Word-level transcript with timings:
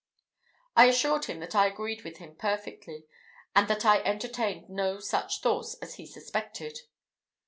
I 0.75 0.85
assured 0.85 1.25
him 1.25 1.39
that 1.41 1.53
I 1.53 1.67
agreed 1.67 2.01
with 2.03 2.17
him 2.17 2.35
perfectly, 2.35 3.05
and 3.55 3.67
that 3.67 3.85
I 3.85 3.99
entertained 4.01 4.67
no 4.67 4.97
such 4.99 5.41
thoughts 5.41 5.75
as 5.75 5.93
he 5.97 6.07
suspected. 6.07 6.79